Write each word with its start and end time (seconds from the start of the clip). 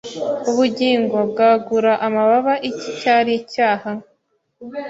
Ubugingo 0.49 1.17
bwagura 1.31 1.91
amababa 2.07 2.53
iki 2.69 2.89
cyari 2.99 3.31
icyaha 3.41 3.91